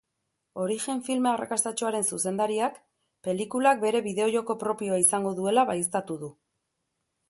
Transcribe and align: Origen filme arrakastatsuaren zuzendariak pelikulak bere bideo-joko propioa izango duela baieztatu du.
Origen 0.61 1.03
filme 1.09 1.29
arrakastatsuaren 1.33 2.07
zuzendariak 2.15 2.81
pelikulak 3.29 3.87
bere 3.87 4.05
bideo-joko 4.09 4.61
propioa 4.67 5.03
izango 5.07 5.39
duela 5.43 5.71
baieztatu 5.73 6.21
du. 6.25 6.37